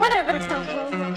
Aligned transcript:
Whatever, 0.00 0.38
Tom. 0.48 1.09